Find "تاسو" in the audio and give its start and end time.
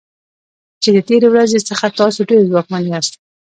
1.99-2.19